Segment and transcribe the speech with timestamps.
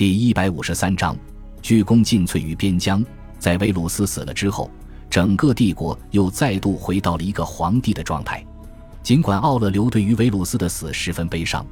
[0.00, 1.14] 第一百五十三章，
[1.60, 3.04] 鞠躬尽瘁于边疆。
[3.38, 4.70] 在维鲁斯死了之后，
[5.10, 8.42] 整个帝国又再度回到了一个皇帝的状态。
[9.02, 11.66] 尽管奥勒留对于维鲁斯的死十分悲伤，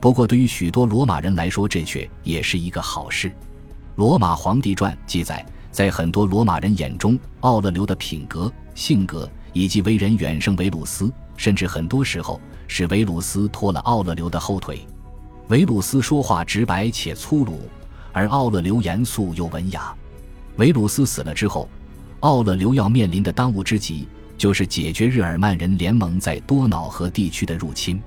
[0.00, 3.30] 不过对于许多罗马人来说，这却也是一个好事。
[3.96, 14.86] 《罗马皇帝传》记载，在很多罗马人眼中，奥勒留的品格、性格以及为人远胜维鲁斯，甚至很多时候是维鲁斯拖了奥勒留的后腿。
[15.48, 17.68] 维鲁斯说话直白且粗鲁，
[18.12, 19.94] 而奥勒留严肃又文雅。
[20.56, 21.68] 维鲁斯死了之后，
[22.20, 24.08] 奥勒留要面临的当务之急
[24.38, 28.00] 就是解决日耳曼人联盟在多瑙河地区的入侵，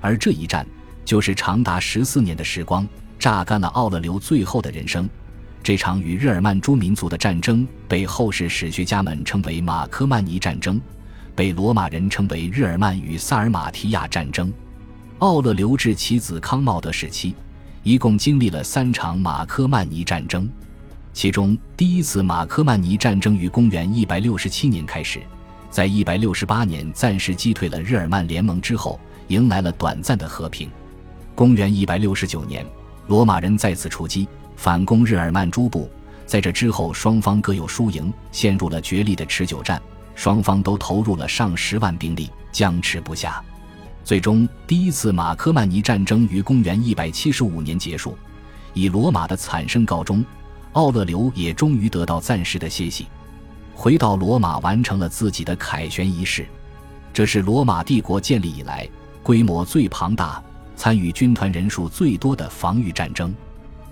[0.00, 0.66] 而这一战
[1.04, 2.86] 就是长达十四年的时光，
[3.18, 5.08] 榨干了奥勒留最后的人生。
[5.62, 10.78] 这场与日耳曼诸民族的战争被后世史学家们称为马科曼尼战争，
[11.34, 14.52] 被罗马人称为日耳曼与萨尔马提亚战争。
[15.24, 17.34] 奥勒留至其子康茂德时期，
[17.82, 20.46] 一共经历了三场马科曼尼战争。
[21.14, 25.22] 其中，第一次马科曼尼战争于公元167年开始，
[25.70, 30.70] 在168年暂时击退了日耳曼联盟之后，迎来了短暂的和平。
[31.34, 32.66] 公元169年，
[33.06, 35.90] 罗马人再次出击，反攻日耳曼诸部。
[36.26, 39.80] 在这之后，双方各有输赢，陷入了决裂的持久战。
[40.14, 43.42] 双方都投入了上十万兵力，僵持不下。
[44.04, 48.14] 最终，第一次马科曼尼战争于公元175年结束，
[48.74, 50.22] 以罗马的惨胜告终。
[50.72, 53.06] 奥勒留也终于得到暂时的歇息，
[53.74, 56.44] 回到罗马完成了自己的凯旋仪式。
[57.14, 58.86] 这是罗马帝国建立以来
[59.22, 60.42] 规模最庞大、
[60.76, 63.32] 参与军团人数最多的防御战争。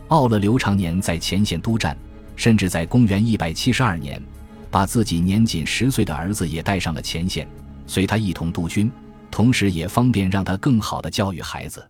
[0.08, 1.96] 奥勒留常年在前线督战，
[2.36, 4.22] 甚至在公元172年，
[4.70, 7.48] 把自己年仅十岁的儿子也带上了前线，
[7.86, 8.92] 随他一同督军。
[9.32, 11.82] 同时也方便让他更好的教育孩子。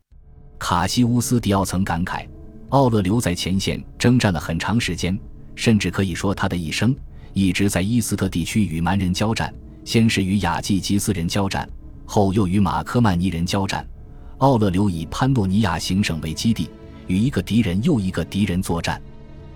[0.61, 2.25] 卡西乌斯·迪奥曾感慨，
[2.69, 5.19] 奥勒留在前线征战了很长时间，
[5.57, 6.95] 甚至可以说他的一生
[7.33, 9.53] 一直在伊斯特地区与蛮人交战。
[9.84, 11.69] 先是与雅季吉斯人交战，
[12.06, 13.84] 后又与马科曼尼人交战。
[14.39, 16.71] 奥勒留以潘诺尼亚行省为基地，
[17.09, 19.03] 与一个敌人又一个敌人作战。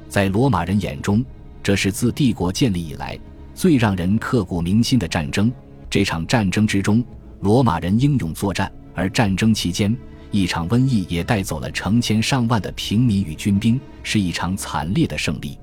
[0.08, 1.24] 在罗马人眼中，
[1.62, 3.16] 这是自帝国建立以来
[3.54, 5.52] 最让人刻骨铭心的战争。
[5.88, 7.04] 这场战争之中。
[7.40, 9.94] 罗马人英勇作战，而战争期间，
[10.30, 15.58] 一场瘟疫也带走了成千上万的平民与军兵，是一场惨烈的胜利。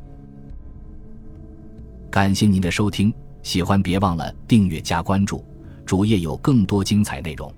[2.10, 3.12] 感谢您的收听，
[3.42, 5.44] 喜欢别忘了订阅加关注，
[5.86, 7.52] 主页有更多精彩内容。